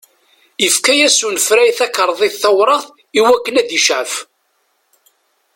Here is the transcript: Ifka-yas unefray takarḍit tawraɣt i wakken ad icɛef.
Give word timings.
Ifka-yas 0.67 1.17
unefray 1.27 1.71
takarḍit 1.77 2.35
tawraɣt 2.41 2.87
i 3.19 3.21
wakken 3.25 3.59
ad 3.61 3.69
icɛef. 3.77 4.13